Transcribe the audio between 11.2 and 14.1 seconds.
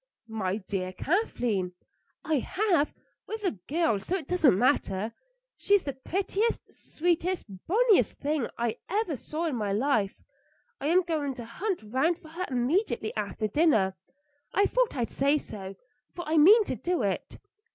to hunt round for her immediately after dinner.